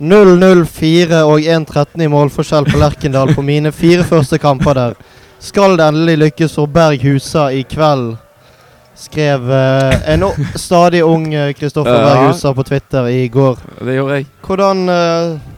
[0.00, 4.98] 0-0-4 og 1-13 i målforskjell på Lerkendal på mine fire første kamper der.
[5.44, 8.14] Skal det endelig lykkes for Berg Husa i kveld?
[8.98, 13.58] Skrev uh, en stadig ung eh, Kristoffer uh, Berg Husa på Twitter i går.
[13.82, 14.28] Det gjorde jeg.
[14.46, 15.54] Hvordan, uh,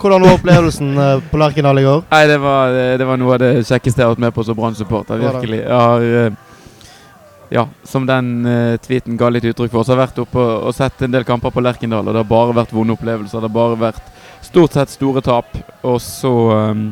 [0.00, 2.04] hvordan var opplevelsen eh, på Lerkendal i går?
[2.10, 4.56] Nei, det var, det var noe av det kjekkeste jeg har vært med på som
[4.56, 5.20] Brann-supporter.
[5.20, 5.60] Virkelig.
[5.60, 6.49] Jeg har, eh,
[7.50, 10.70] ja, som den uh, tweeten ga litt uttrykk for, så har jeg vært oppe og,
[10.76, 13.42] sett en del kamper på Lerkendal, og det har bare vært vonde opplevelser.
[13.42, 14.10] Det har bare vært
[14.46, 15.58] stort sett store tap.
[15.82, 16.32] Og så
[16.70, 16.84] um,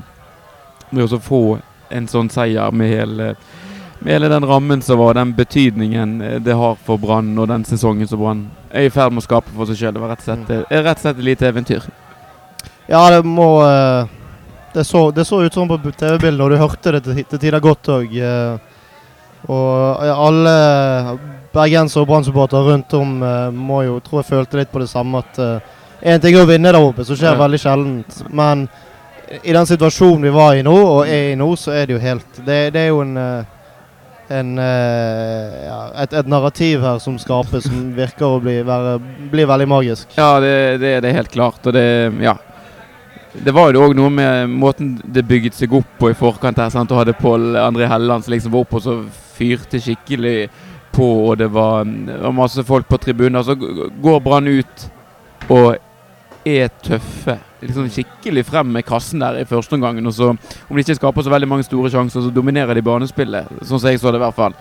[0.91, 1.43] det å få
[1.95, 3.31] en sånn seier med hele,
[4.01, 7.65] med hele den rammen som var, den betydningen eh, det har for Brann, og den
[7.69, 9.95] sesongen som Brann er i ferd med å skape for seg sjøl.
[9.97, 10.65] Det var rett og slett, Mm.
[10.69, 11.89] eh, rett og slett et lite eventyr.
[12.89, 14.09] Ja, det må uh,
[14.75, 17.61] det, så, det så ut sånn på TV-bildet, og du hørte det til, til tider
[17.61, 18.19] godt òg.
[19.47, 20.55] Og eh, alle
[21.55, 25.23] bergensere og Brann-supportere rundt om eh, må jo, tror jeg følte litt på det samme.
[25.23, 25.39] At
[26.03, 27.39] én ting er å vinne der oppe, som skjer Ja.
[27.45, 28.19] veldig sjeldent.
[28.31, 28.69] Men
[29.43, 32.01] i den situasjonen vi var i nå, og er i nå, så er det jo
[32.01, 33.55] helt Det, det er jo en eh,
[34.31, 38.99] en, eh, ja, et, et narrativ her som skapes, som virker å bli, være,
[39.33, 40.11] bli veldig magisk.
[40.19, 40.51] Ja, det,
[40.83, 41.65] det, det er helt klart.
[41.65, 42.35] Og det Ja.
[43.33, 46.71] Det var jo òg noe med måten det bygget seg opp på i forkant her.
[46.73, 46.89] sant?
[46.89, 48.95] Du hadde Pål André Helland som liksom var oppe og så
[49.39, 50.49] fyrte skikkelig
[50.95, 54.89] på, og det var, var masse folk på tribunen, Så går Brann ut
[55.49, 55.77] og
[56.49, 57.37] er tøffe.
[57.61, 59.99] Liksom skikkelig frem med kassen der i første omgang.
[60.07, 63.51] Og så, om de ikke skaper så veldig mange store sjanser, så dominerer de banespillet.
[63.63, 64.57] Sånn som jeg så det, i hvert fall.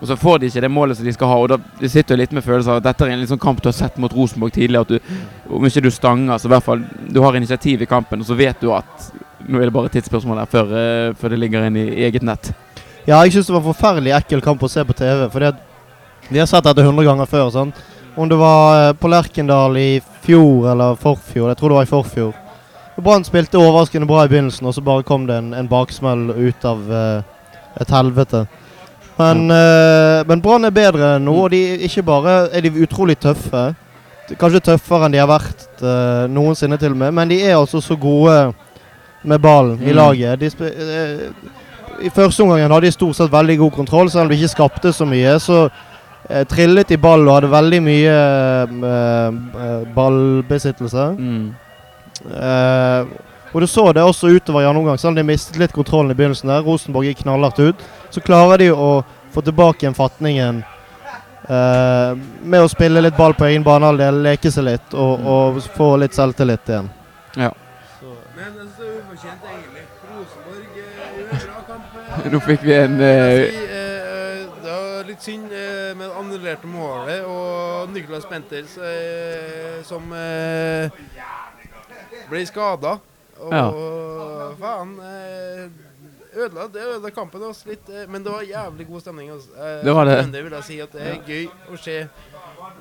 [0.00, 1.38] Og så får de ikke det målet som de skal ha.
[1.42, 3.60] Og da de sitter jo litt med følelsen av at dette er en sånn kamp
[3.60, 4.86] du har sett mot Rosenborg tidligere.
[4.86, 8.24] At du, om ikke du stanger, så i hvert fall du har initiativ i kampen.
[8.24, 9.10] Og så vet du at
[9.46, 12.24] nå er det bare et tidsspørsmål der før, eh, før det ligger inn i eget
[12.24, 12.52] nett.
[13.06, 15.28] Ja, jeg syns det var en forferdelig ekkel kamp å se på TV.
[15.28, 15.66] At
[16.30, 17.50] vi har sett dette 100 ganger før.
[17.50, 17.74] sant?
[18.16, 21.48] Om det var eh, på Lerkendal i fjor eller forfjor.
[21.48, 22.32] Jeg tror det var i forfjor.
[23.00, 26.64] Brann spilte overraskende bra i begynnelsen, og så bare kom det en, en baksmell ut
[26.68, 27.22] av uh,
[27.80, 28.42] et helvete.
[29.16, 33.70] Men, uh, men Brann er bedre nå, og de ikke bare er de utrolig tøffe.
[34.36, 37.16] Kanskje tøffere enn de har vært uh, noensinne, til og med.
[37.16, 38.36] Men de er altså så gode
[39.22, 39.96] med ballen i Mm.
[39.96, 40.44] laget.
[42.00, 44.92] I første omgang hadde de stort sett veldig god kontroll, selv om de ikke skapte
[44.92, 45.38] så mye.
[45.40, 45.70] Så
[46.50, 51.06] trillet i ball og hadde veldig mye eh, eh, ballbesittelse.
[51.18, 51.46] Mm.
[52.30, 53.14] Eh,
[53.50, 56.12] og du så det også utover i andre omgang, selv om de mistet litt kontrollen
[56.12, 56.52] i begynnelsen.
[56.52, 57.80] der Rosenborg gikk knallhardt ut.
[58.14, 59.02] Så klarer de å
[59.34, 60.62] få tilbake igjen fatningen
[61.48, 65.96] eh, med å spille litt ball på egen banehalvdel, leke seg litt og, og få
[66.02, 66.92] litt selvtillit igjen.
[67.36, 67.50] Ja.
[68.40, 69.84] Men så er egentlig.
[70.10, 71.98] Rosenborg eh, gjør en bra kamp.
[72.24, 72.30] eh.
[72.32, 73.42] Nå fikk vi en eh,
[75.20, 80.90] litt synd eh, med det annullerte målet og Niklas Bentels eh, som eh,
[82.30, 82.98] ble skada.
[83.40, 83.66] Og Ja.
[84.60, 85.68] faen eh,
[86.30, 89.30] Ødela, det ødela kampen oss litt, eh, men det var jævlig god stemning.
[89.34, 89.48] Altså.
[89.58, 90.16] Eh, Det var det.
[90.22, 91.96] Men det vil jeg si at det er gøy å se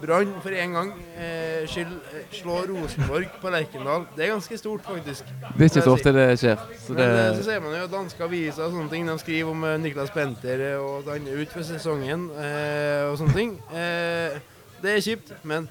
[0.02, 4.06] Brann for en gang eh, skyld, eh, slå Rosenborg på Lerkendal.
[4.16, 5.28] Det er ganske stort, faktisk.
[5.58, 6.64] Det er ikke så ofte det skjer.
[6.86, 9.08] Så det, Men eh, så ser man jo danske aviser og sånne ting.
[9.12, 13.18] De skriver om eh, Niklas Benter og at han er ute for sesongen eh, og
[13.22, 13.56] sånne ting.
[13.76, 14.40] Eh,
[14.80, 15.68] det er kjipt, men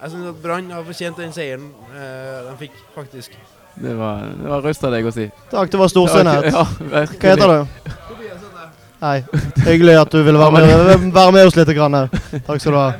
[0.00, 3.36] jeg syns at Brann har fortjent den seieren eh, de fikk, faktisk.
[3.80, 5.28] det var, det var raust av deg å si.
[5.50, 6.50] Takk, det var storsinnet.
[6.50, 7.94] Ja, Hva heter du?
[9.04, 9.20] Hei.
[9.66, 11.68] Hyggelig at du ville være med, være med oss litt.
[11.76, 11.96] Grann.
[12.46, 12.92] Takk skal du ha.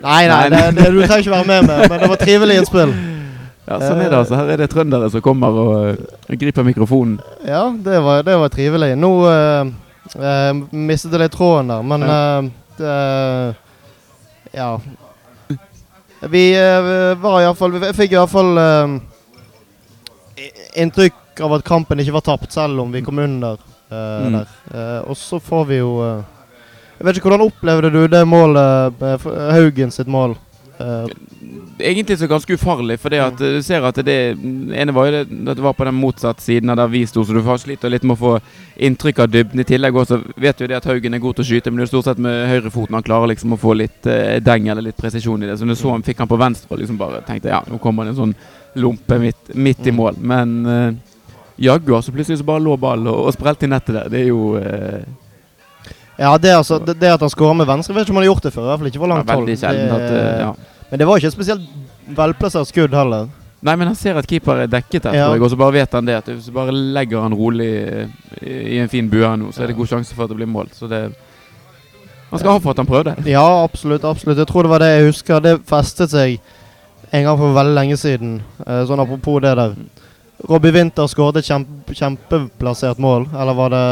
[0.00, 2.92] Nei, nei, det, det, du trenger ikke være med, med, men det var trivelig innspill.
[3.66, 4.38] Ja, sånn er det altså.
[4.38, 7.18] Her er det trøndere som kommer og eh, griper mikrofonen.
[7.44, 8.88] Ja, det var, det var trivelig.
[9.02, 9.68] Nå uh,
[10.16, 12.48] uh, mistet jeg litt tråden der, men uh,
[12.78, 12.96] det,
[14.56, 14.70] Ja.
[16.32, 16.42] Vi
[17.18, 18.96] var iallfall Jeg fikk iallfall uh,
[20.78, 23.60] inntrykk av at kampen ikke var tapt, selv om vi kom under
[23.92, 24.38] Mm.
[24.38, 24.54] der.
[24.74, 26.22] Eh, og så får vi jo eh,
[26.98, 30.36] Jeg vet ikke hvordan opplevde du det målet, eh, Haugen sitt mål?
[30.78, 31.06] Eh,
[31.82, 35.22] Egentlig så ganske ufarlig, for at eh, du ser at det ene var jo det,
[35.50, 37.90] at det var på den motsatte siden av der vi sto, så du får sliter
[37.90, 38.32] litt med å få
[38.86, 39.60] inntrykk av dybden.
[39.60, 41.88] I tillegg også vet jo det at Haugen er god til å skyte, men det
[41.88, 44.96] er stort sett med høyrefoten han klarer liksom å få litt eh, deng eller litt
[45.00, 45.58] presisjon i det.
[45.58, 47.80] Så når du så han fikk han på venstre og liksom bare tenkte ja, nå
[47.82, 48.36] kommer det en sånn
[48.78, 49.96] lompe midt, midt i Mm.
[49.98, 50.20] mål.
[50.20, 50.92] Men eh,
[51.62, 54.08] jaggu, altså plutselig så bare lå ballen og, og sprelte i nettet der.
[54.12, 55.04] Det er jo eh,
[56.18, 58.32] ja, det, altså, det, det at han skårer med venstre, vet ikke om han har
[58.34, 58.66] gjort det før.
[58.66, 59.54] I hvert fall ikke for ja, langt hold.
[59.62, 60.50] sjelden at eh, ja.
[60.90, 61.70] Men det var ikke et spesielt
[62.18, 63.30] velplassert skudd heller.
[63.62, 65.28] Nei, men han ser at keeper er dekket der, Ja.
[65.30, 66.16] og så bare vet han det.
[66.18, 68.08] At hvis du bare legger han rolig eh,
[68.74, 70.50] i en fin bue her nå, så er det god sjanse for at det blir
[70.50, 70.68] mål.
[70.74, 71.04] Så det
[72.32, 73.12] Han skal ha for at han prøvde.
[73.28, 74.04] Ja, absolutt.
[74.04, 74.38] absolutt.
[74.40, 75.40] Jeg tror det var det jeg husker.
[75.44, 76.38] Det festet seg
[77.12, 78.38] en gang for veldig lenge siden.
[78.66, 79.74] Eh, sånn apropos det der.
[80.48, 83.84] Robbie Winther skåret et kjempe, kjempeplassert mål, eller var det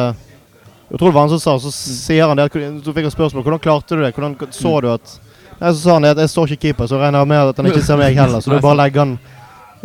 [0.90, 2.48] det var han sa, så sier han det
[2.82, 4.08] Så fikk han spørsmål hvordan klarte du det.
[4.16, 5.20] Hvordan så du at
[5.60, 7.56] Nei, Så sa han det at jeg står ikke keeper, så regner jeg med at
[7.60, 8.40] han ikke ser meg heller.
[8.40, 9.12] Så du bare legger han,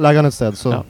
[0.01, 0.57] legger han et sted.
[0.57, 0.81] Så Ja.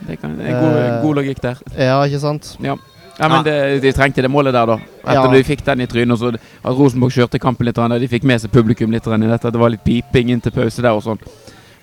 [0.00, 1.58] Det kan, er god, Eh, god logikk der.
[1.76, 2.56] ja, ikke sant?
[2.62, 4.78] Ja, men det, de trengte det målet der, da.
[5.04, 5.30] Etter Ja.
[5.30, 6.12] de fikk den i trynet.
[6.12, 6.34] og så
[6.64, 7.76] At Rosenborg kjørte kampen litt.
[7.76, 9.50] og De fikk med seg publikum litt i dette.
[9.52, 11.18] Det var litt piping inn til pause der og sånn.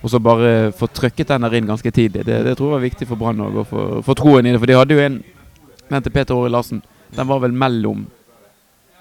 [0.02, 2.24] Og så bare få trykket den der inn ganske tidlig.
[2.24, 4.60] Det, det tror jeg var viktig for Brann å få- få troen i det.
[4.62, 5.22] For de hadde jo en
[5.90, 6.82] Den til Peter Åre Larsen.
[7.16, 8.06] Den var vel mellom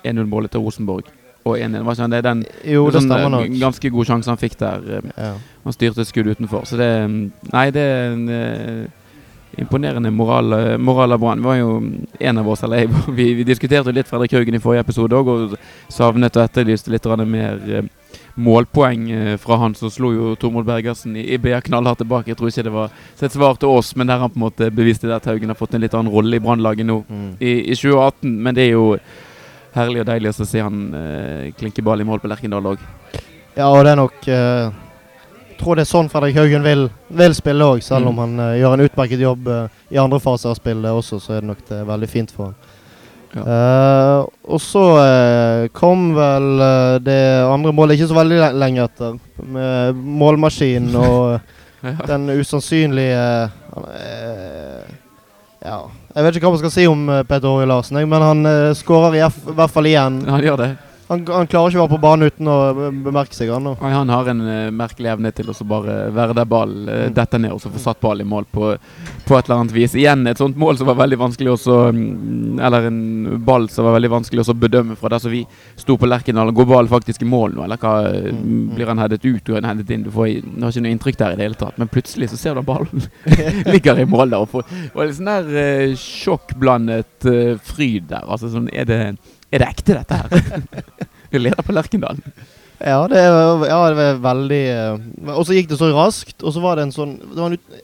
[0.06, 1.04] 1-0-målet til Rosenborg
[1.46, 1.84] og 1-1.
[1.84, 2.22] Var ikke det?
[2.24, 3.60] Den Jo, det sånn, eh, nok.
[3.60, 4.82] ganske god sjanse han fikk der.
[4.98, 5.34] eh, Ja.
[5.66, 6.64] Han styrte et skudd utenfor.
[6.66, 8.88] Så det mm, Nei, det er en eh,
[9.60, 11.40] imponerende moral, moral av Brann.
[11.40, 12.90] Vi var jo mm, en av oss, eller jeg,
[13.20, 15.58] vi, vi diskuterte litt Fredrik Haugen i forrige episode òg, og
[15.92, 17.60] savnet og etterlyste litt mer
[18.38, 19.74] målpoeng eh, fra han.
[19.76, 22.30] Så slo jo Tormod Bergersen i, i BA knallhardt tilbake.
[22.32, 22.92] Jeg tror ikke det var
[23.22, 25.58] et svar til oss, men der han på en måte beviste det at Haugen har
[25.60, 27.30] fått en litt annen rolle i Brannlaget nå Mm.
[27.40, 28.34] i, i 2018.
[28.44, 28.98] Men det er jo
[29.78, 32.80] herlig og deilig å se han eh, klinke ball i mål på Lerkendal òg.
[33.58, 34.70] Ja, og det er nok eh,
[35.50, 38.10] Jeg tror det er sånn Fredrik Haugen vil, vil spille òg, selv Mm.
[38.14, 41.34] om han eh, gjør en utmerket jobb eh, i andre faser av spillet også, så
[41.34, 42.56] er det nok det veldig fint for han.
[43.36, 43.44] Ja.
[43.44, 48.86] Eh, og så uh, kom vel uh, det andre målet ikke så veldig le lenge
[48.88, 51.38] etter, med målmaskinen og
[51.86, 51.92] Ja.
[52.08, 53.26] den usannsynlige
[55.62, 55.76] Ja,
[56.16, 59.20] jeg vet ikke hva man skal si om Peter Åge Larsen, men han uh, skårer
[59.20, 60.18] i, i hvert fall igjen.
[60.26, 60.72] Han gjør det.
[61.08, 62.56] Han, han klarer ikke å være på banen uten å
[63.06, 63.64] bemerke seg, han.
[63.80, 67.14] Nei, Han har en uh, merkelig evne til å bare være der ball uh, Mm.
[67.16, 68.74] detter ned og så få satt ball i mål på,
[69.28, 69.94] på et eller annet vis.
[69.96, 73.00] Igjen et sånt mål som var veldig vanskelig også mm, Eller en
[73.48, 75.44] ball som var veldig vanskelig å bedømme fra der som vi
[75.80, 76.52] sto på Lerkendal.
[76.58, 77.94] Går ballen faktisk i mål nå, eller hva?
[78.12, 78.76] eh, Mm, mm.
[78.76, 80.04] Blir han headet ut, og han headet inn?
[80.04, 81.78] Du får du har ikke noe inntrykk der i det hele tatt.
[81.80, 83.08] Men plutselig så ser du at ballen
[83.74, 84.44] ligger i mål der.
[84.44, 88.26] Og, får, og en sånn der uh, sjokkblandet uh, fryd der.
[88.28, 89.00] Altså sånn Er det,
[89.52, 90.64] er det ekte, dette her?
[91.32, 92.20] Vi leder på Lerkendal.
[92.78, 96.54] Ja, det, var, ja, det var veldig eh, Og så gikk det så raskt, og
[96.54, 97.80] så var det en sånn Det var en ut,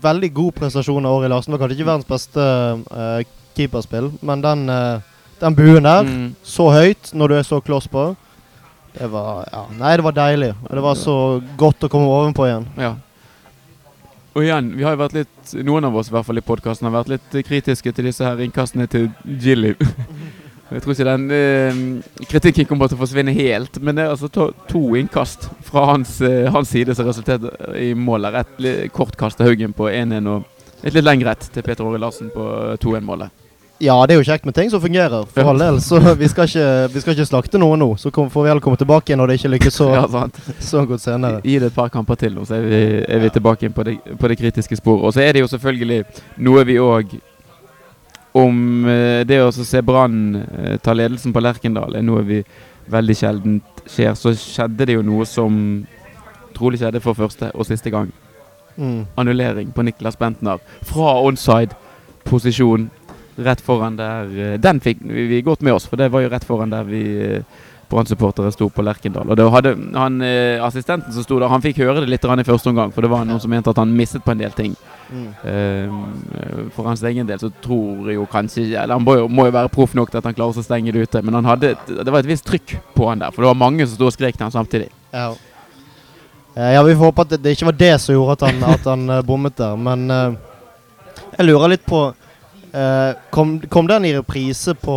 [0.00, 1.50] veldig god prestasjon av Åri Larsen.
[1.50, 2.46] Det var kanskje ikke verdens beste
[2.94, 3.20] uh,
[3.58, 5.02] keeperspill, men den, uh,
[5.42, 6.28] den buen der, Mm.
[6.46, 8.04] så høyt når du er så kloss på
[8.94, 10.52] det var, ja, Nei, det var deilig.
[10.66, 11.16] Og det var så
[11.58, 12.64] godt å komme ovenpå igjen.
[12.78, 12.94] Ja.
[14.34, 16.86] Og igjen, vi har jo vært litt Noen av oss i hvert fall i podkasten
[16.86, 19.74] har vært litt kritiske til disse her innkastene til Gilly.
[20.70, 21.80] Jeg tror ikke den eh,
[22.30, 26.20] kritikken kommer til å forsvinne helt, men det er altså to, to innkast fra hans,
[26.22, 28.38] eh, hans side som resulterte i målet.
[28.62, 30.46] Et kort kast til Haugen på 1-1 og
[30.86, 32.46] et litt lengre ett til Peter Åre Larsen på
[32.80, 33.34] 2-1-målet.
[33.80, 35.78] Ja, det er jo kjekt med ting som fungerer, for all del.
[35.80, 37.94] Så vi skal ikke, vi skal ikke slakte noe nå.
[37.96, 40.26] Så får vi heller komme tilbake når det ikke lykkes så, Ja,
[40.60, 41.40] så godt senere.
[41.44, 43.96] Gi det et par kamper til, nå, så er vi, er vi tilbake på det,
[44.20, 45.06] på det kritiske sporet.
[45.08, 46.02] Og så er det jo selvfølgelig
[46.44, 47.16] noe vi òg
[48.32, 52.42] Om eh, det å se Brann eh, ta ledelsen på Lerkendal er noe vi
[52.90, 55.54] veldig sjeldent skjer, så skjedde det jo noe som
[56.54, 58.10] trolig skjedde for første og siste gang.
[58.76, 59.04] Mm.
[59.18, 61.74] Annullering på Niklas Bentner fra onside
[62.28, 62.88] posisjon
[63.40, 66.46] rett foran der eh, Den fikk vi, godt med oss, for det var jo rett
[66.46, 67.02] foran der vi
[67.90, 69.28] Brann-supportere sto på Lerkendal.
[69.30, 72.46] Og det hadde han, eh, Assistenten som sto der, han fikk høre det litt i
[72.46, 74.76] første omgang, for det var noen som mente at han mistet på en del ting.
[75.10, 75.28] Mm.
[75.44, 79.48] Eh, for hans egen del så tror jeg jo kanskje Eller han må jo, må
[79.48, 81.74] jo være proff nok til at han klarer å stenge det ute, men han hadde,
[81.88, 84.14] det var et visst trykk på han der, for det var mange som sto og
[84.14, 84.90] skrek til han samtidig.
[85.10, 85.32] Ja.
[86.54, 88.86] Eh, ja, vi får håpe at det, ikke var det som gjorde at han, at
[88.86, 89.74] han bommet der.
[89.76, 92.04] Men jeg lurer litt på
[92.72, 94.96] eh, kom, kom den i reprise på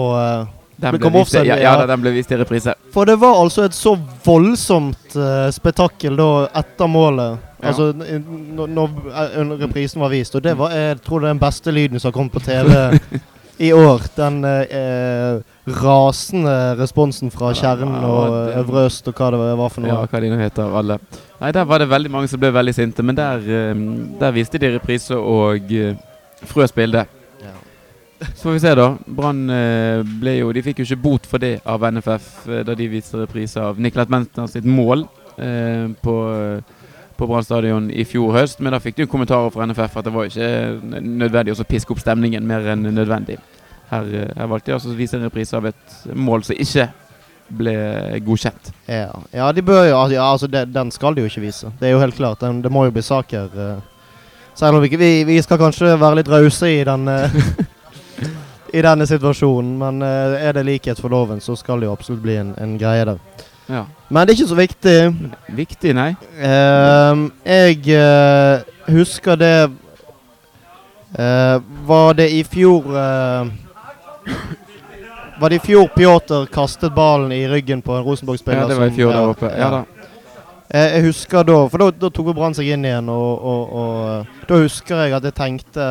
[0.81, 2.73] Den ble, vist, i- ja, ja, den ble vist i reprise.
[2.93, 3.93] For det var altså et så
[4.25, 6.29] voldsomt uh, spetakkel da
[6.63, 7.37] etter målet.
[7.61, 7.69] Ja.
[7.69, 10.35] Altså når, når eh, reprisen var vist.
[10.35, 12.99] Og det var jeg tror det er den beste lyden som har kommet på TV
[13.67, 14.01] i år.
[14.17, 15.39] Den uh,
[15.79, 19.93] rasende responsen fra Kjernen og eh, Øvre Øst og hva det var for noe.
[19.93, 20.97] Ja, hva de nå heter, alle.
[21.39, 23.83] Nei, der var det veldig mange som ble veldig sinte, men der, eh,
[24.19, 25.93] der viste de reprise og uh,
[26.43, 27.05] Frøs bilde.
[27.07, 27.12] Ja.
[28.35, 28.87] Så får vi se, da.
[29.05, 32.75] Brann eh, ble jo De fikk jo ikke bot for det av NFF eh, da
[32.77, 35.05] de viste reprise av Niklas Mentner sitt mål
[35.37, 36.15] eh, på,
[37.17, 38.61] på Brann stadion i fjor høst.
[38.63, 41.95] Men da fikk de jo kommentarer fra NFF at det var ikke nødvendig å piske
[41.95, 43.39] opp stemningen mer enn nødvendig.
[43.93, 46.89] Her, eh, her valgte de altså å vise en reprise av et mål som ikke
[47.53, 47.73] ble
[48.25, 48.71] godkjent.
[48.87, 51.71] Ja, ja de bør jo ja, altså de, Den skal de jo ikke vise.
[51.79, 52.41] Det er jo helt klart.
[52.41, 53.51] Den, det må jo bli sak her.
[53.53, 53.81] eh.
[54.55, 57.37] Selv om vi, vi, vi skal kanskje være litt rause i den eh,
[58.73, 62.23] I denne situasjonen, men uh, er det likhet for loven, så skal det jo absolutt
[62.23, 63.19] bli en, en greie der.
[63.69, 63.85] Ja.
[64.09, 64.97] Men det er ikke så viktig.
[65.55, 66.09] Viktig, nei.
[66.41, 69.69] Uh, jeg uh, husker det
[71.15, 72.83] eh, Var det i fjor
[75.39, 78.65] Var det i fjor Pjotr kastet ballen i ryggen på en Rosenborg-spiller?
[78.65, 79.51] Ja, det var i som- fjor der oppe.
[79.57, 79.83] Ja da.
[80.73, 84.47] Eh, jeg husker da For da, da tok Brann seg inn igjen, og, og, og
[84.49, 85.89] da husker jeg at jeg tenkte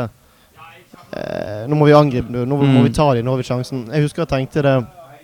[1.16, 2.82] eh, Nå må vi angripe, nå, må Mm.
[2.84, 3.86] vi ta dem, nå har vi sjansen.
[3.92, 4.76] Jeg husker jeg tenkte det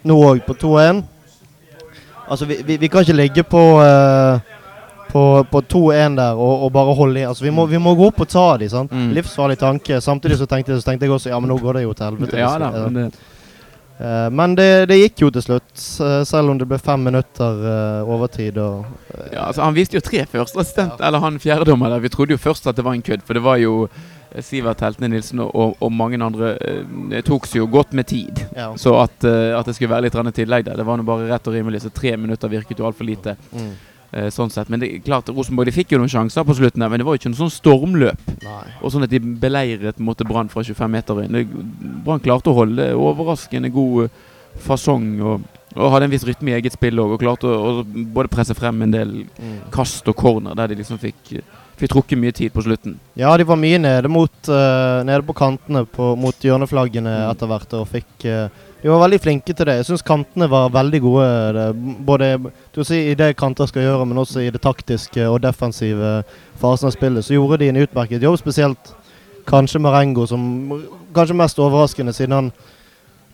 [0.05, 1.03] nå òg, på 2-1.
[2.29, 4.41] Altså, vi, vi, vi kan ikke ligge på eh,
[5.09, 7.25] på, på 2-1 der og, og bare holde i.
[7.25, 8.69] Altså, vi må, vi må gå opp og ta dem.
[8.69, 8.93] sant?
[8.93, 9.11] Mm.
[9.17, 10.01] Livsfarlig tanke.
[10.05, 12.39] Samtidig så tenkte, så tenkte jeg også ja, men nå går det jo til helvete.
[12.39, 12.73] Ja liksom.
[12.73, 12.87] da.
[12.89, 13.35] Men det,
[13.99, 17.57] Uh, men det, det gikk jo til slutt, uh, selv om det ble fem minutter
[17.65, 18.55] uh, overtid.
[18.63, 18.85] og
[19.33, 22.05] ja, altså, han viste jo tre førsteassistent, eller han fjerdedommer der.
[22.05, 23.89] Vi trodde jo først at det var en kødd, for det var jo
[24.45, 28.43] Sivert Heltene Nilsen og, og, og mange andre eh, tok seg jo godt med tid.
[28.57, 28.71] ja.
[28.77, 31.49] Så at, eh, at det skulle være litt tillegg der, det var nå bare rett
[31.49, 31.83] og rimelig.
[31.87, 33.37] Så tre minutter virket jo altfor lite.
[33.53, 33.71] Mm.
[34.13, 34.69] eh, sånn sett.
[34.73, 37.17] Men det klart, Rosenborg de fikk jo noen sjanser på slutten, der, men det var
[37.17, 38.31] jo ikke noe sånn stormløp.
[38.45, 38.63] Nei.
[38.83, 41.39] Og sånn at de beleiret måtte Brann fra 25 meter inn.
[42.07, 44.27] Brann klarte å holde overraskende god eh,
[44.65, 45.43] fasong og,
[45.77, 47.13] og hadde en viss rytme i eget spill òg.
[47.17, 49.59] Og klarte å, å både presse frem en del Mm.
[49.71, 51.37] kast og corner der de liksom fikk,
[51.79, 52.97] fikk trukket mye tid på slutten.
[53.19, 57.31] Ja, de var mye nede, mot, uh, nede på kantene på, mot hjørneflaggene Mm.
[57.31, 57.75] etter hvert.
[57.81, 58.49] Og fikk Uh,
[58.83, 59.75] De var veldig flinke til det.
[59.81, 61.53] Jeg syns kantene var veldig gode.
[61.53, 66.23] Det, både si, i det kanter skal gjøre, men også i det taktiske og defensive
[66.61, 67.25] fasen av spillet.
[67.27, 68.93] Så gjorde de en utmerket jobb, spesielt
[69.51, 70.83] kanskje Marengo, som
[71.13, 72.53] kanskje mest overraskende, siden han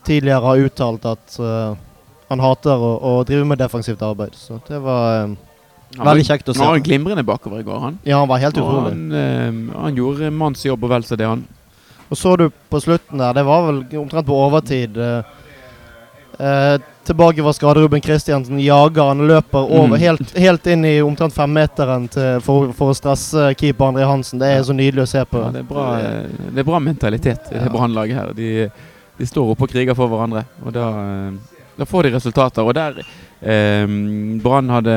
[0.06, 1.76] tidligere har uttalt at uh,
[2.30, 4.32] han hater å, å drive med defensivt arbeid.
[4.34, 5.36] Så det var eh, Han
[5.98, 6.60] veldig kjekt å se.
[6.62, 7.98] Han var glimrende bakover i går, han.
[8.04, 8.90] Ja, han var helt utrolig.
[8.90, 11.44] han, eh, han gjorde manns jobb og vel så det, han.
[12.10, 14.96] Og så du på slutten der, det var vel omtrent på overtid.
[14.96, 15.22] Eh,
[16.38, 20.00] eh, tilbake var skaderuben Kristiansen jager han løper over Mm.
[20.00, 22.08] helt, helt inn i omtrent femmeteren
[22.42, 24.38] for, for å stresse keeper André Hansen.
[24.38, 25.38] Det er så nydelig å se på.
[25.38, 27.72] Ja, det, er bra, eh, det er bra mentalitet i det Ja.
[27.72, 28.32] Brannlaget her.
[28.32, 28.70] De,
[29.18, 30.88] de står oppe og kriger for hverandre, og da,
[31.78, 32.62] da får de resultater.
[32.64, 33.02] Og der
[33.44, 33.86] eh,
[34.44, 34.94] Brann hadde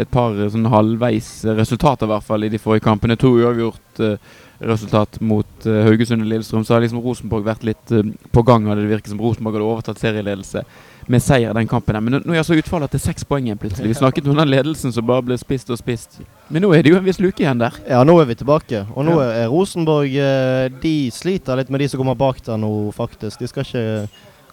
[0.00, 3.16] et par sånn halvveis resultater, i hvert fall, i de forrige kampene.
[3.20, 4.16] To uavgjort eh,
[4.58, 6.64] resultat mot eh, Haugesund og Lillestrøm.
[6.66, 9.68] Så har liksom Rosenborg vært litt eh, på gang, hadde det virket som Rosenborg hadde
[9.72, 10.64] overtatt serieledelse
[11.08, 11.94] med seier den kampen.
[11.96, 12.02] der.
[12.04, 13.88] Men nå, nå er altså utfallet til seks poeng igjen plutselig.
[13.94, 16.18] Vi snakket om den ledelsen som bare ble spist og spist.
[16.52, 17.78] Men nå er det jo en viss luke igjen der.
[17.88, 18.82] Ja, nå er vi tilbake.
[18.94, 19.30] Og nå Ja.
[19.44, 23.38] er Rosenborg eh, De sliter litt med de som kommer bak der nå, faktisk.
[23.40, 24.08] De skal ikke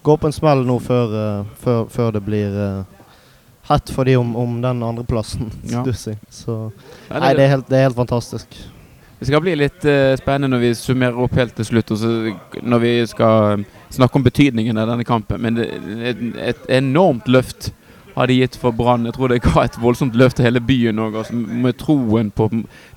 [0.06, 2.84] gå på en smell nå før, eh, før, før det blir uh,
[3.70, 5.52] hett for de om, om den andreplassen.
[5.64, 5.84] Ja.
[5.86, 5.94] Ja.
[5.94, 6.16] Si.
[6.30, 6.72] Så
[7.10, 8.58] Nei, det er helt, det er helt fantastisk.
[9.20, 11.94] Det skal bli litt uh, spennende når vi summerer opp helt til slutt,
[12.62, 13.64] når vi skal eh,
[13.96, 15.42] snakke om betydningen av denne kampen.
[15.42, 15.70] Men det,
[16.12, 17.72] et, et enormt løft
[18.16, 19.08] har de gitt for Brann.
[19.08, 21.18] Jeg tror det ga et voldsomt løft til hele byen òg.
[21.20, 22.48] Altså, med troen på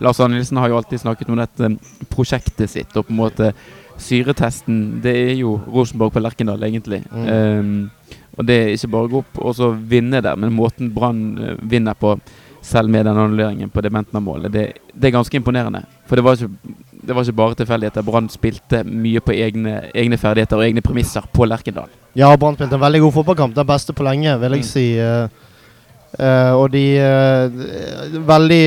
[0.05, 1.71] Lars Arne Nilsen har jo alltid snakket om dette
[2.13, 2.95] prosjektet sitt.
[2.95, 3.53] Og på en måte
[3.99, 7.03] syretesten, det er jo Rosenborg på Lerkendal, egentlig.
[7.11, 7.27] Mm.
[7.35, 10.93] Ehm, og det er ikke bare å gå opp og så vinne der, men måten
[10.95, 12.13] Brann eh, vinner på,
[12.63, 14.65] selv med den annulleringen på det Bentner-målet, det,
[14.95, 15.83] det er ganske imponerende.
[16.07, 16.75] For det var ikke,
[17.09, 18.03] det var ikke bare tilfeldigheter.
[18.07, 21.91] Brann spilte mye på egne, egne ferdigheter og egne premisser på Lerkendal.
[22.19, 23.55] Ja, Brann spilte en veldig god fotballkamp.
[23.57, 24.71] Den beste på lenge, vil jeg Mm.
[24.73, 24.87] si.
[24.99, 28.63] eh, og de uh, veldig,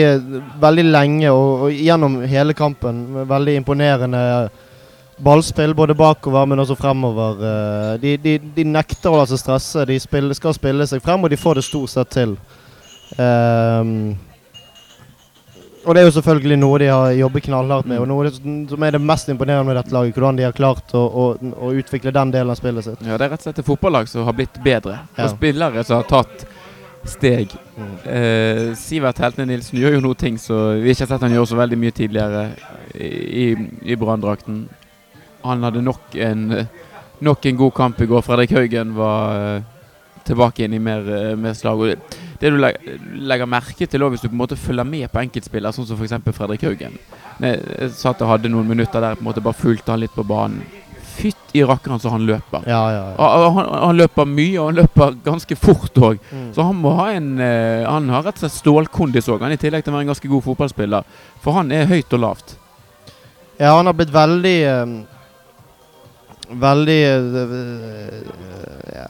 [0.62, 4.22] veldig lenge og, og gjennom hele kampen veldig imponerende
[5.24, 7.46] ballspill både bakover, men også fremover.
[7.52, 9.86] eh, de, de, de nekter å la seg stresse.
[9.90, 12.36] De spiller, skal spille seg frem, og de får det stort sett til.
[13.20, 14.14] Um,
[15.82, 18.30] og det er jo selvfølgelig noe de har jobbet knallhardt med, og noe
[18.70, 20.14] som er det mest imponerende med dette laget.
[20.14, 21.24] Hvordan de har klart å, å,
[21.58, 23.02] å utvikle den delen av spillet sitt.
[23.02, 25.00] Ja, Det er rett og slett et fotballag som har blitt bedre.
[25.18, 25.26] Ja.
[25.26, 26.46] Og spillere som har tatt
[27.10, 27.56] steg.
[27.74, 27.96] Mm.
[28.14, 31.50] Eh, Sivert Heltene Nilsen gjør jo noe ting som vi ikke har sett han gjøre
[31.50, 32.44] så veldig mye tidligere
[32.94, 33.48] i,
[33.82, 34.68] i Branndrakten.
[35.44, 36.48] Han hadde nok en,
[37.20, 38.26] nok en god kamp i går.
[38.26, 39.70] Fredrik Haugen var eh,
[40.28, 41.96] tilbake inn i mer, eh, mer slag.
[42.40, 45.88] Det, du legger merke til hvis du på en måte følger med på enkeltspiller, sånn
[45.90, 46.18] som f.eks.
[46.36, 46.98] Fredrik Haugen
[47.42, 50.26] Jeg, satt og hadde noen minutter der på en måte bare fulgte han litt på
[50.28, 50.64] banen.
[51.12, 52.64] Fytt i rakkeren så han løper.
[52.70, 53.30] Ja, ja, ja.
[53.52, 56.22] Han, han løper mye, og han løper ganske fort òg.
[56.32, 56.48] Mm.
[56.56, 59.84] Så han må ha en eh, Han har rett og slett stålkondis òg, i tillegg
[59.84, 61.18] til å være en ganske god fotballspiller.
[61.44, 62.56] For han er høyt og lavt.
[63.60, 64.58] Ja, han har blitt veldig
[66.60, 68.24] Veldig eh, eh,
[68.96, 69.06] ja,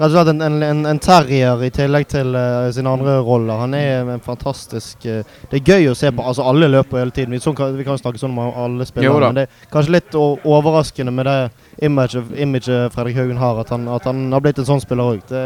[0.00, 3.58] Rett og slett en, en, en, en terrier i tillegg til uh, sine andre roller.
[3.60, 5.18] Han er en fantastisk uh,
[5.50, 6.24] Det er gøy å se på.
[6.24, 7.34] Altså Alle løper hele tiden.
[7.36, 10.16] Vi, sånn kan, vi kan snakke sånn om alle spillere, men det er kanskje litt
[10.16, 11.36] overraskende med det
[11.84, 15.36] imaget, image Fredrik Haugen har, at han, at han har blitt en sånn spiller òg.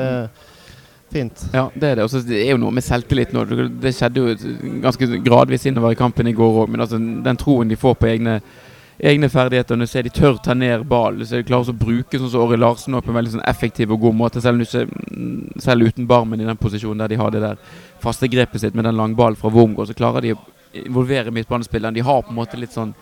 [1.14, 1.44] fint.
[1.54, 2.04] Ja, det er det.
[2.06, 3.44] Også, det er jo noe med selvtillit nå.
[3.50, 4.34] Det- Det skjedde jo
[4.82, 8.06] ganske gradvis innover i kampen i går òg, men altså, den troen de får på
[8.10, 8.40] egne,
[8.98, 11.26] egne ferdigheter Når de tør ta ned ballen.
[11.26, 13.92] så de klarer å bruke sånn som Åri Larsen nå på en veldig sånn effektiv
[13.92, 14.64] og god måte, selv,
[15.58, 17.56] selv uten Barmen i den posisjonen der de har det der
[18.00, 20.40] faste grepet sitt med den lange ballen fra Wormgård, så klarer de å
[20.74, 21.94] involvere midtbanespilleren.
[21.94, 22.94] De har på en måte litt sånn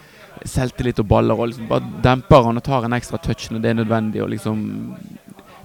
[0.44, 3.70] selvtillit og baller og liksom bare demper han og tar en ekstra touch når det
[3.70, 4.22] er nødvendig.
[4.22, 4.96] og liksom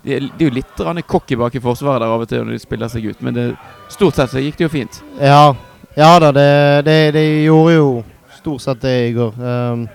[0.03, 2.55] de er, de er jo litt cocky bak i forsvaret der av og til når
[2.55, 3.47] de spiller seg ut, men det,
[3.89, 5.01] stort sett så gikk det jo fint.
[5.19, 5.55] Ja,
[5.97, 7.89] ja da, det, det, det gjorde jo
[8.37, 9.33] stort sett det i går.
[9.35, 9.87] Um,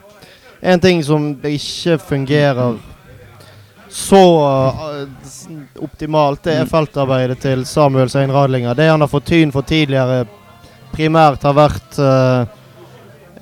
[0.63, 2.77] en ting som ikke fungerer
[3.93, 6.71] så uh, optimalt, det er Mm.
[6.71, 8.75] feltarbeidet til Samuel Sein Radlinger.
[8.75, 10.25] Det han har fått tyn for tidligere,
[10.95, 12.47] primært har vært uh,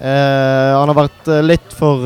[0.00, 2.02] uh, Han har vært litt for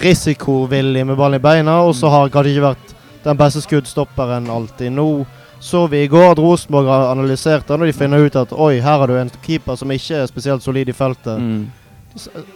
[0.00, 4.50] risikovillig med ballen i beina, og så har han kanskje ikke vært den beste skuddstopperen
[4.50, 4.92] alltid.
[4.92, 5.26] Nå
[5.64, 8.80] så vi i går at Rosenborg har analysert den, og de finner ut at oi,
[8.84, 11.38] her har du en keeper som ikke er spesielt solid i feltet.
[11.40, 11.83] Mm.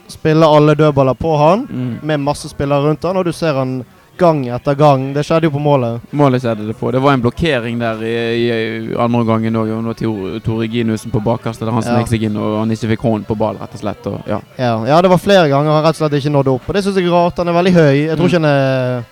[0.08, 1.98] Spiller alle dødballer på han, Mm.
[2.02, 3.84] med masse spillere rundt han, og du ser han
[4.18, 5.12] gang etter gang.
[5.14, 6.00] Det skjedde jo på målet.
[6.12, 6.90] Målet skjedde det på.
[6.92, 9.68] Det var en blokkering der i, i andre omgangen òg.
[9.82, 11.94] Nå Tor- Tore Ginussen på bakerste der han Ja.
[11.96, 14.06] snek seg inn og han ikke fikk hånd på ball, rett og slett.
[14.06, 14.40] Og, ja.
[14.58, 16.68] Ja, ja, det var flere ganger han rett og slett ikke nådde opp.
[16.68, 17.36] Og det syns jeg er rart.
[17.38, 18.06] Han er veldig høy.
[18.08, 19.04] Jeg tror ikke han er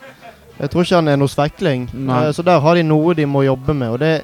[0.58, 1.88] Jeg tror ikke han er noe svekling.
[1.94, 2.24] Nei.
[2.26, 4.22] Eh, Så der har de noe de må jobbe med, og det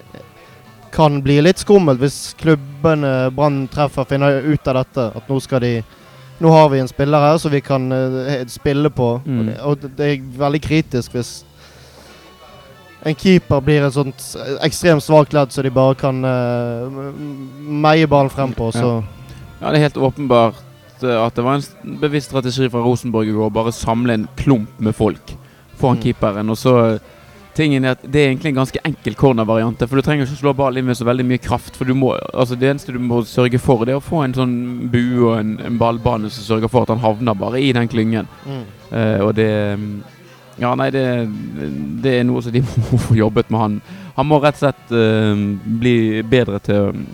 [0.91, 5.13] kan bli litt skummelt hvis klubbene Brann treffer, finner ut av dette.
[5.17, 5.83] At nå skal de
[6.43, 9.09] Nå har vi en spiller her som vi kan uh, spille på.
[9.25, 9.39] Mm.
[9.39, 11.31] Og, det, og det- er veldig kritisk hvis
[13.07, 17.15] en keeper blir et sånt eh, ekstremt svakt ledd så de bare kan uh,
[17.83, 18.69] meie ballen frem på.
[18.75, 18.93] Så
[19.61, 20.61] ja, det er helt åpenbart
[21.03, 23.49] at det var en bevisst strategi fra Rosenborg i går.
[23.51, 25.33] Bare samle en klump med folk
[25.81, 26.03] foran Mm.
[26.05, 26.51] keeperen.
[26.51, 26.75] Og så
[27.57, 29.83] Tingen er at Det er egentlig en ganske enkel cornervariant.
[29.85, 31.77] For du trenger ikke slå ball inn med så veldig mye kraft.
[31.77, 34.37] For du må, altså Det eneste du må sørge for, det er å få en
[34.37, 34.55] sånn
[34.93, 38.31] bue og en, en ballbane som sørger for at han havner bare i den klyngen.
[38.47, 38.65] mm.
[38.93, 39.49] Uh, og det
[40.61, 41.03] Ja, nei, det,
[42.05, 43.61] det er noe som de må få jobbet med.
[43.61, 43.83] Han
[44.17, 45.45] Han må rett og slett uh,
[45.81, 47.05] bli bedre til,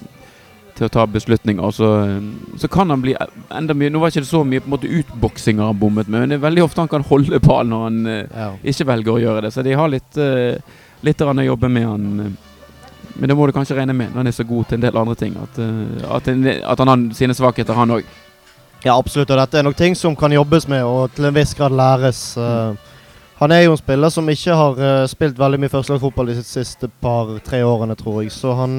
[0.78, 1.64] til å ta beslutninger.
[1.64, 3.14] Og så, eh, så kan han bli
[3.50, 6.20] enda mye Nå var ikke det så mye på en måte utboksinger han bommet med,
[6.20, 8.50] men det er veldig ofte han kan holde ballen når han eh, ja.
[8.72, 9.54] ikke velger å gjøre det.
[9.54, 12.06] Så de har litt, uh, litt å jobbe med han.
[12.26, 12.36] eh.
[13.18, 14.98] Men det må du kanskje regne med når han er så god til en del
[15.00, 15.34] andre ting.
[15.42, 18.04] At, eh, at, en, at han har sine svakheter, han òg.
[18.84, 19.30] Ja, absolutt.
[19.30, 22.36] Og dette er nok ting som kan jobbes med og til en viss grad læres.
[22.38, 22.78] Mm.
[23.38, 27.62] han er jo en spiller som ikke har spilt veldig mye førstelagsfotball de siste par-tre
[27.66, 28.32] årene, tror jeg.
[28.34, 28.78] Så han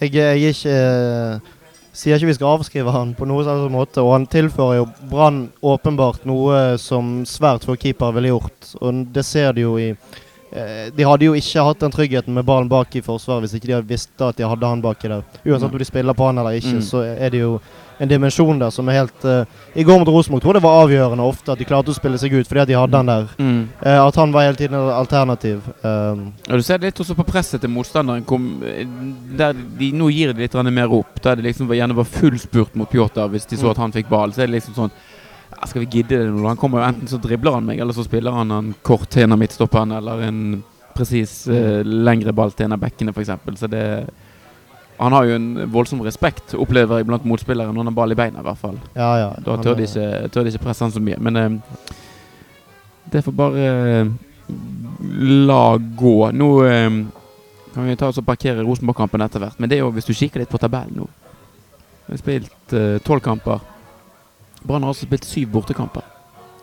[0.00, 1.54] Jeg, jeg ikke uh,
[1.96, 4.04] sier ikke vi skal avskrive han på noen slags måte.
[4.04, 8.72] Og han tilfører jo Brann åpenbart noe som svært få keepere ville gjort.
[8.82, 10.16] Og det ser du jo i eh,
[10.96, 13.74] De hadde jo ikke hatt den tryggheten med ballen bak i forsvaret hvis ikke de
[13.74, 15.24] hadde visst at de hadde han baki der.
[15.44, 16.82] Uansett om de spiller på han eller ikke, Mm.
[16.82, 17.60] så er det jo
[17.98, 20.82] en dimensjon der som er helt uh, I går mot Rosenborg tror jeg det var
[20.84, 23.26] avgjørende ofte at de klarte å spille seg ut fordi at de hadde han der.
[23.40, 25.62] Eh, at han var hele tiden et alternativ.
[25.82, 28.24] Um, Og du ser det litt også på presset til motstanderen.
[28.24, 28.84] Kom, eh,
[29.36, 31.20] der de, nå gir de litt mer opp.
[31.22, 33.70] Der det liksom var- gjerne var full spurt mot Pjotr hvis de så Mm.
[33.70, 34.30] at han fikk ball.
[34.30, 34.90] Så er det liksom sånn
[35.60, 36.46] ja, Skal vi gidde det nå?
[36.48, 39.24] Han kommer jo Enten så dribler han meg, eller så spiller han en kort til
[39.26, 40.40] en av midtstopperne, eller en
[40.96, 43.32] presis eh, lengre ball til en av bekkene, f.eks.
[43.60, 43.84] Så det
[44.96, 48.16] Han har jo en voldsom respekt, opplever jeg, blant motspillere når han har ball i
[48.16, 48.78] beina, i hvert fall.
[48.96, 49.32] ja, ja.
[49.44, 51.18] Da tør de ikke, tør de ikke presse han så mye.
[51.20, 51.58] Men eh,
[53.12, 54.14] det får bare eh,
[55.52, 56.16] la gå.
[56.32, 56.88] Nå eh,
[57.74, 59.60] kan vi ta oss og parkere Rosenborg-kampen etter hvert.
[59.60, 61.10] Men det er jo hvis du kikker litt på tabellen nå.
[62.06, 63.60] Vi har spilt tolv kamper.
[64.66, 66.04] Brann har altså spilt syv bortekamper.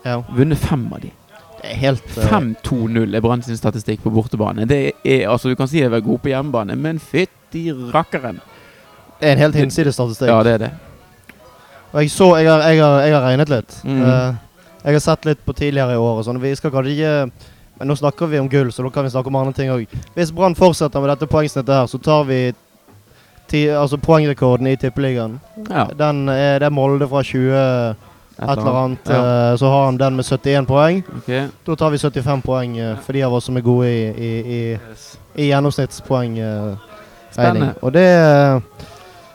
[0.04, 0.22] ja.
[0.36, 1.10] Vunnet fem av de.
[1.60, 4.66] Det er helt eh, 5-2-0 er Brann sin statistikk på bortebane.
[4.68, 8.40] Det er, altså Du kan si de er gode på hjemmebane, men fytti rakkeren.
[9.20, 10.28] Det er en helt hinsides statistikk.
[10.28, 10.70] Ja, det er det.
[11.94, 13.76] Og jeg så Jeg har, jeg har, jeg har regnet litt.
[13.84, 14.02] Mm.
[14.02, 14.34] Uh,
[14.84, 16.40] jeg har sett litt på tidligere i år og sånn.
[16.42, 19.26] Vi skal kanskje ikke Men nå snakker vi om gull, så da kan vi snakke
[19.32, 19.88] om andre ting òg.
[20.14, 22.52] Hvis Brann fortsetter med dette poengsnittet her, så tar vi
[23.54, 25.38] ti, altså poengrekorden i Tippeligaen.
[25.70, 27.54] Ja, Den er, det er Molde fra 20
[28.34, 29.10] et eller annet.
[29.14, 29.18] Ja.
[29.52, 31.04] eh, så har han den med 71 poeng.
[31.22, 31.44] Okay.
[31.66, 34.32] Da tar vi 75 poeng eh, for de av oss som er gode i, i,
[34.58, 34.58] i,
[35.44, 36.34] i gjennomsnittspoeng.
[36.42, 36.90] eh.
[37.34, 37.72] Spennende.
[37.82, 38.90] Og det eh,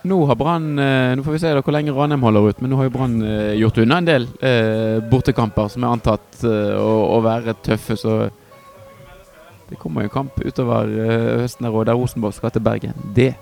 [0.08, 2.72] Nå har Brann eh, Nå får vi se da hvor lenge Ranheim holder ut, men
[2.72, 6.76] nå har jo Brann eh, gjort unna en del eh, bortekamper som er antatt eh,
[6.80, 8.14] å, å være tøffe, så
[9.70, 12.96] det kommer jo kamp utover eh, høsten der, og der Rosenborg skal til Bergen.
[13.16, 13.34] Det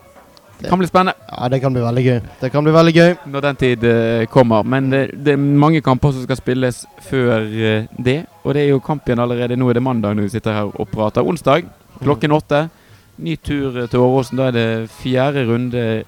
[0.65, 2.19] kan bli spennende Ja, det kan bli veldig gøy.
[2.41, 3.15] Det kan bli veldig gøy.
[3.25, 4.63] når den tid uh, kommer.
[4.63, 8.69] Men det, det er mange kamper som skal spilles før uh, det, og det er
[8.69, 9.55] jo kamp igjen allerede.
[9.55, 11.21] Nå er det mandag når vi sitter her og prater.
[11.21, 11.69] Onsdag
[12.01, 12.67] klokken åtte.
[13.17, 14.37] ny tur til Åråsen.
[14.37, 16.03] Da er det fjerde runde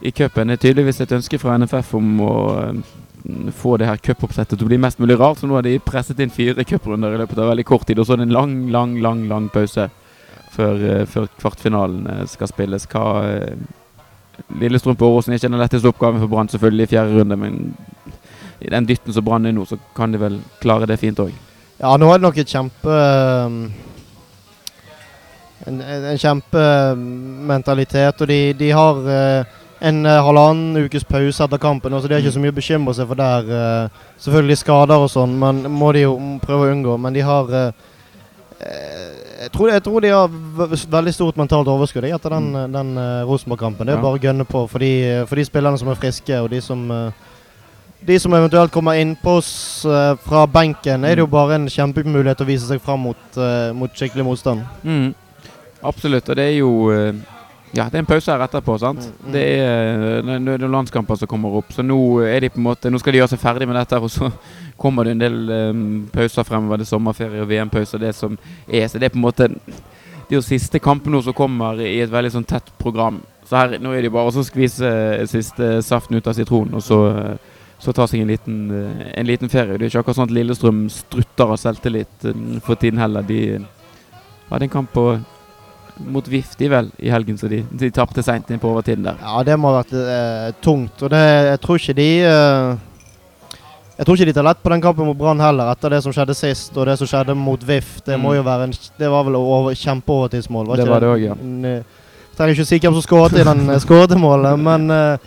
[0.00, 0.48] i cupen.
[0.48, 4.66] Det er tydeligvis et ønske fra NFF om å uh, få det her cupoppsettet til
[4.66, 5.38] å bli mest mulig rart.
[5.38, 7.98] Så nå har de presset inn fire cuprunder i løpet av veldig kort tid.
[7.98, 9.88] Og så er det en lang, lang, lang lang pause
[10.54, 12.86] før, eh, før kvartfinalen eh, skal spilles.
[12.90, 13.64] Hva eh,
[14.60, 17.58] Lillestrøm på Åråsen er ikke den letteste oppgaven for Brann selvfølgelig i fjerde runde, men
[18.60, 21.34] i den dytten som Brann er nå, så kan de vel klare det fint òg.
[21.80, 23.02] Ja, nå er det nok et kjempe
[23.46, 23.58] um,
[25.66, 29.44] En, en en kjempementalitet, og de, de har uh,
[29.80, 32.94] en uh, halvannen ukes pause etter kampen, så de har ikke så mye å bekymre
[32.94, 33.48] seg for der.
[33.48, 33.88] Uh,
[34.20, 36.98] selvfølgelig skader og sånn, men må de jo prøve å unngå.
[37.00, 37.46] Men de har
[39.40, 40.34] jeg, tror, jeg tror de har
[40.94, 43.86] veldig stort mentalt overskudd etter den, den uh, Rosenborg-kampen.
[43.86, 44.02] Det er Ja.
[44.04, 46.84] bare å gønne på for de, for de spillerne som er friske, og de som
[46.90, 47.10] uh,
[48.04, 49.52] de som eventuelt kommer innpå oss
[49.88, 53.38] uh, fra benken, er det jo bare en kjempemulighet å vise seg fram mot,
[53.72, 54.60] mot skikkelig motstand.
[54.84, 55.14] Mm.
[55.82, 56.28] Absolutt.
[56.28, 56.72] Og det er jo
[57.74, 59.02] Ja, det er en pause her etterpå, sant.
[59.02, 59.30] Mm, mm.
[59.34, 62.92] Det er eh, noen landskamper som kommer opp, så nå er de på en måte
[62.92, 64.30] Nå skal de gjøre seg ferdig med dette, og så
[64.82, 65.82] kommer det en del um,
[66.14, 66.78] pauser fremover.
[66.78, 68.86] Det er sommerferie og VM-pauser, det som er.
[68.86, 72.30] Så det er på en måte Det jo siste kampene som kommer i et veldig
[72.36, 73.18] sånn tett program.
[73.44, 76.84] Så her, nå er det bare å skvise eh, siste saften ut av sitronen, og
[76.84, 77.02] så
[77.84, 78.58] så ta seg en liten,
[79.12, 79.74] en liten ferie.
[79.76, 82.26] Det er ikke akkurat sånn at Lillestrøm strutter av selvtillit
[82.64, 83.26] for tiden heller.
[83.28, 83.58] De
[84.48, 85.18] hadde en kamp på,
[85.96, 89.20] mot VIF de vel i helgen, så de, de tapte seint inn på overtiden der.
[89.22, 91.02] Ja, det må ha vært eh, tungt.
[91.02, 92.74] Og det, jeg tror ikke de eh,
[93.94, 96.14] Jeg tror ikke de tar lett på den kampen mot Brann heller, etter det som
[96.14, 98.00] skjedde sist, og det som skjedde mot VIF.
[98.02, 98.26] Det Mm.
[98.48, 100.76] en Det var vel over, kjempeovertidsmål?
[100.76, 101.34] Det var det også, ja.
[101.68, 101.82] Eh,
[102.34, 105.18] Jeg trenger ikke si hvem som skåret i den skåremålet, målet, men eh,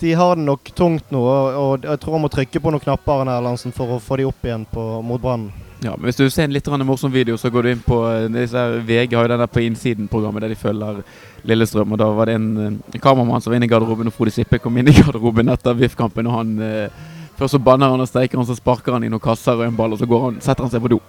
[0.00, 2.80] de har det nok tungt nå, og, og jeg tror han må trykke på noen
[2.80, 5.50] knapper for å få de opp igjen på, mot Brann.
[5.84, 8.80] Ja, men Hvis du ser en litt morsom video, så går du inn på eh,
[8.80, 11.02] VG har jo den der på innsiden-programmet der de følger
[11.44, 11.92] Lillestrøm.
[11.92, 12.46] og Da var det en,
[12.88, 15.76] en kameramann som var inne i garderoben, og Frode Sippe kom inn i garderoben etter
[15.76, 16.30] VIF-kampen.
[16.30, 17.04] og han eh,
[17.36, 19.76] Først så banner han og steiker han, så sparker han i noen kasser og en
[19.76, 21.00] ball, og så går han, setter han seg på do.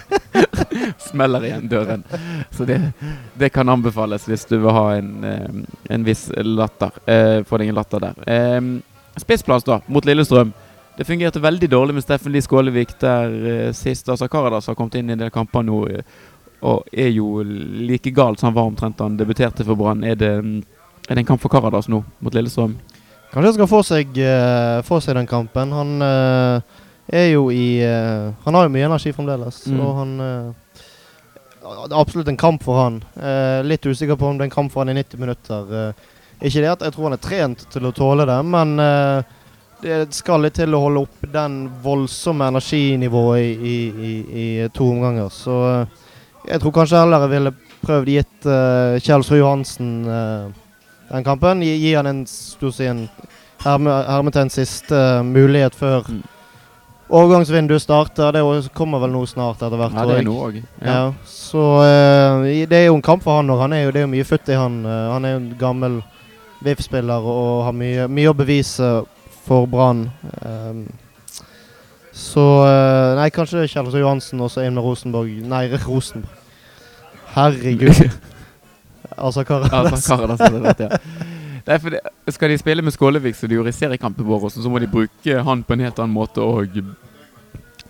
[1.06, 2.02] Smeller igjen døren.
[2.56, 2.80] Så det,
[3.38, 5.48] det kan anbefales hvis du vil ha en, eh,
[5.94, 6.98] en viss latter.
[7.06, 8.22] Eh, Få deg en latter der.
[8.26, 8.60] Eh,
[9.20, 10.50] Spissplass, da, mot Lillestrøm.
[10.96, 14.08] Det fungerte veldig dårlig med Steffen Lie Skålevik der eh, sist.
[14.08, 16.22] Altså Karadas har kommet inn i en del kamper nå eh,
[16.64, 20.00] og er jo like gal som han var omtrent da han debuterte for Brann.
[20.08, 22.78] Er, er det en kamp for Karadas nå mot Lillestrøm?
[23.28, 25.74] Kanskje han skal få seg, uh, få seg den kampen.
[25.76, 26.80] Han uh,
[27.12, 29.80] er jo i uh, Han har jo mye energi fremdeles, Mm.
[29.84, 30.16] og han
[31.60, 33.00] Det er absolutt en kamp for han.
[33.66, 35.92] Litt usikker på om det er en kamp for han i 90 minutter.
[36.40, 39.35] Ikke det at jeg tror han er trent til å tåle det, men eh,
[39.82, 43.78] det skal litt til å holde opp den voldsomme energinivået i, i,
[44.10, 45.28] i, i to omganger.
[45.32, 46.04] Så eh,
[46.52, 47.54] jeg tror kanskje heller jeg ville
[47.86, 50.46] prøvd gitt uh, Kjelsrud Johansen uh,
[51.10, 51.62] den kampen.
[51.62, 53.04] Gi, gi han en, si, en
[53.62, 56.08] herme, hermetegn siste uh, mulighet før
[57.06, 57.18] Mm.
[57.20, 58.32] overgangsvinduet starter.
[58.32, 59.94] Det er kommer vel noe snart etter hvert.
[59.94, 60.56] Ja, tror det er noe òg.
[60.82, 61.00] Ja.
[61.24, 63.60] Så eh, det er jo en kamp for han, òg.
[63.62, 64.80] han er jo, det er jo mye futt i han.
[64.84, 66.00] Eh, han er jo en gammel
[66.66, 68.90] VIF-spiller og har mye, mye å bevise
[69.46, 70.08] for Brann.
[70.42, 70.86] Um,
[72.16, 75.32] så eh, Nei, kanskje Kjellsrud Johansen og så inn med Rosenborg.
[75.46, 76.44] Nei, Rosenborg.
[77.36, 78.06] Herregud.
[79.24, 81.00] altså, hva Ja, så Karadas hadde rett, ja.
[81.66, 84.70] Nei, for det, skal de spille med Skålevik som de gjorde i seriekampen vår, så
[84.70, 86.38] må de bruke han på en helt annen måte.
[86.40, 86.76] Og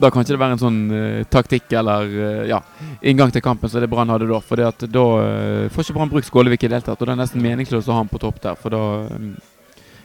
[0.01, 2.63] da kan ikke det være en sånn uh, taktikk eller uh, ja,
[3.05, 4.41] inngang til kampen som det Brann hadde da.
[4.41, 6.97] For da uh, får ikke Brann brukt Skålevik i det hele tatt.
[6.97, 9.29] Og det er nesten meningsløst å ha han på topp der, for da eh,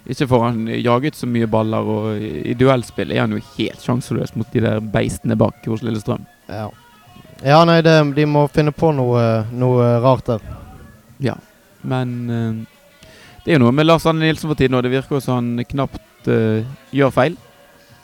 [0.09, 4.33] ikke får han jaget så mye baller, og i, duellspill er han jo helt sjanseløs
[4.35, 6.25] mot de der beistene bak hos Lillestrøm.
[6.49, 6.67] Ja.
[7.45, 10.49] ja, nei, det, de må finne på noe, noe rart der.
[11.21, 11.37] Ja,
[11.85, 13.05] men uh,
[13.45, 15.37] det er jo noe med Lars Anne Nilsen for tiden, og det virker jo som
[15.37, 17.39] han knapt uh, gjør feil.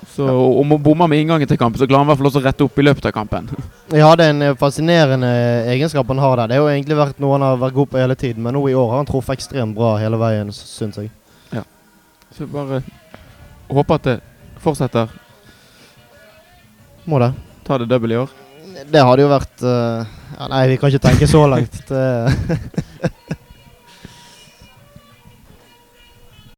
[0.05, 2.41] Så om han bommer med inngangen til kampen, så klarer han i hvert fall også
[2.41, 3.49] å rette opp i løpet av kampen.
[4.01, 5.29] Ja, det er en eh, fascinerende
[5.71, 6.49] egenskap han har der.
[6.49, 8.65] Det har jo egentlig vært noe han har vært god på hele tiden, men nå
[8.67, 11.09] i år har han truffet ekstremt bra hele veien, syns jeg.
[12.37, 12.83] Så bare
[13.67, 14.17] håper at det
[14.61, 15.09] fortsetter.
[17.09, 17.31] Må det.
[17.65, 18.33] Ta det double i år.
[18.85, 21.79] Det hadde jo vært uh, ja, Nei, vi kan ikke tenke så langt.
[21.89, 22.03] Det,